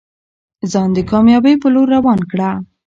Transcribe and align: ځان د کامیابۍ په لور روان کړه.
ځان 0.71 0.89
د 0.95 0.99
کامیابۍ 1.09 1.55
په 1.61 1.67
لور 1.73 1.87
روان 1.95 2.19
کړه. 2.31 2.49